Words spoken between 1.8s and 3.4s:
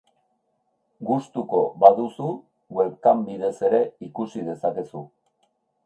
baduzu, webcam